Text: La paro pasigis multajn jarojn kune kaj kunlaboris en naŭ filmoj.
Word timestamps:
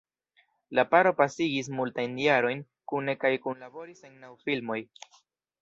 La 0.77 0.85
paro 0.93 1.11
pasigis 1.19 1.69
multajn 1.81 2.17
jarojn 2.23 2.65
kune 2.93 3.15
kaj 3.25 3.33
kunlaboris 3.47 4.05
en 4.11 4.21
naŭ 4.25 4.33
filmoj. 4.49 4.83